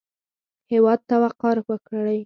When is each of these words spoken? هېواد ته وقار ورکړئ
هېواد 0.71 0.99
ته 1.07 1.15
وقار 1.23 1.57
ورکړئ 1.67 2.19